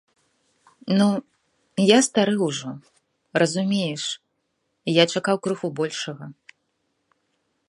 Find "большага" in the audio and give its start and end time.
5.83-6.25